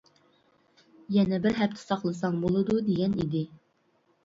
يەنە 1.17 1.39
بىر 1.43 1.59
ھەپتە 1.59 1.83
ساقلىساڭ 1.83 2.41
بولىدۇ 2.47 2.81
دېگەن 2.91 3.17
ئىدى. 3.21 3.47